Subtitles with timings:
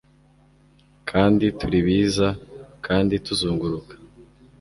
[1.09, 2.27] kandi turibiza
[2.85, 3.93] kandi tuzunguruka